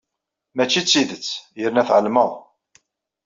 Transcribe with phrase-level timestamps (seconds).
[0.55, 1.27] Mačči d tidet,
[1.59, 2.31] yerna tɛelmeḍ.